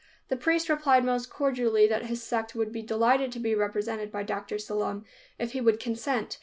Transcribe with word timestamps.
The 0.29 0.35
priest 0.35 0.67
replied 0.67 1.05
most 1.05 1.29
cordially 1.29 1.85
that 1.85 2.07
his 2.07 2.23
sect 2.23 2.55
would 2.55 2.71
be 2.71 2.81
delighted 2.81 3.31
to 3.33 3.39
be 3.39 3.53
represented 3.53 4.11
by 4.11 4.23
Dr. 4.23 4.55
Sallum, 4.55 5.05
if 5.37 5.51
he 5.51 5.61
would 5.61 5.79
consent. 5.79 6.39